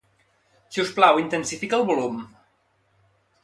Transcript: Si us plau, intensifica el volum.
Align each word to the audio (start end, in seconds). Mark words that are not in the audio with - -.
Si 0.77 0.81
us 0.83 0.93
plau, 0.95 1.21
intensifica 1.25 1.79
el 1.81 1.87
volum. 1.93 2.19